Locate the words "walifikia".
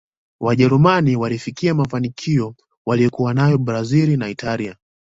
1.15-1.73